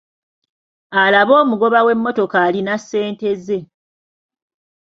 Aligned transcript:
Alabe 1.01 1.33
omugoba 1.43 1.79
w'emmotoka 1.85 2.37
alina 2.47 2.73
ssente 2.81 3.29
ze. 3.45 3.59